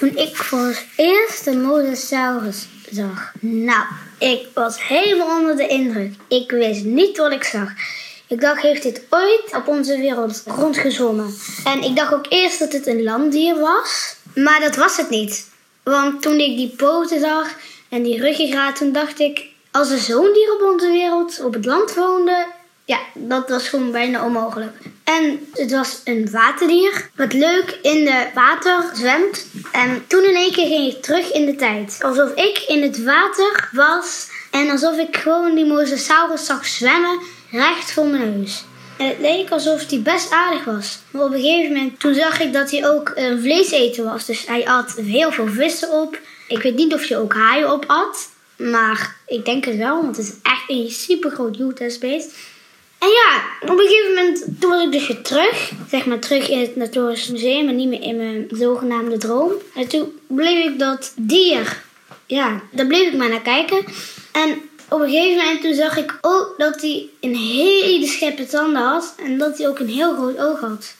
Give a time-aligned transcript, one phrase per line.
[0.00, 3.32] Toen ik voor het eerst de mosasaurus zag.
[3.40, 3.84] Nou,
[4.18, 6.14] ik was helemaal onder de indruk.
[6.28, 7.68] Ik wist niet wat ik zag.
[8.26, 11.34] Ik dacht, heeft dit ooit op onze wereld rondgezwommen?
[11.64, 14.16] En ik dacht ook eerst dat het een landdier was.
[14.34, 15.48] Maar dat was het niet.
[15.82, 17.48] Want toen ik die poten zag
[17.88, 19.48] en die ruggengraat, toen dacht ik...
[19.70, 22.46] Als er zo'n dier op onze wereld op het land woonde...
[22.90, 24.76] Ja, dat was gewoon bijna onmogelijk.
[25.04, 29.46] En het was een waterdier, wat leuk in de water zwemt.
[29.72, 31.98] En toen in één keer ging ik terug in de tijd.
[32.00, 37.18] Alsof ik in het water was en alsof ik gewoon die mosasaurus zag zwemmen
[37.50, 38.64] recht voor mijn neus.
[38.98, 40.98] En het leek alsof hij best aardig was.
[41.10, 44.26] Maar op een gegeven moment, toen zag ik dat hij ook een vleeseter was.
[44.26, 46.18] Dus hij at heel veel vissen op.
[46.48, 48.28] Ik weet niet of je ook haaien op at.
[48.56, 52.32] Maar ik denk het wel, want het is echt een super groot lootestbeest.
[53.00, 55.70] En ja, op een gegeven moment, toen was ik dus weer terug.
[55.90, 59.52] Zeg maar terug in het Naturalisch Museum en niet meer in mijn zogenaamde droom.
[59.74, 61.82] En toen bleef ik dat dier,
[62.26, 63.84] ja, daar bleef ik maar naar kijken.
[64.32, 68.82] En op een gegeven moment toen zag ik ook dat hij een hele scherpe tanden
[68.82, 69.14] had.
[69.24, 70.94] En dat hij ook een heel groot oog had.